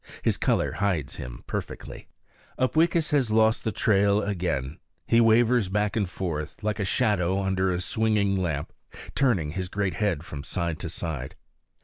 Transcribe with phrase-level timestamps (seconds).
[0.23, 2.07] His color hides him perfectly.
[2.57, 7.71] Upweekis has lost the trail again; he wavers back and forth, like a shadow under
[7.71, 8.73] a swinging lamp,
[9.13, 11.35] turning his great head from side to side.